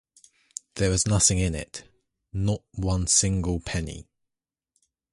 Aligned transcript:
There 0.77 0.89
was 0.89 1.05
nothing 1.05 1.37
in 1.37 1.53
it— 1.53 1.83
not 2.47 2.63
one 2.71 3.05
single 3.05 3.59
penny! 3.59 4.07